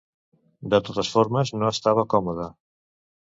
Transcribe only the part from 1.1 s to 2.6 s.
formes no estava còmode.